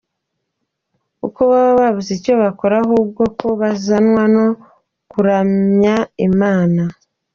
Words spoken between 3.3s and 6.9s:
ko bazanwa no kuramya Imana.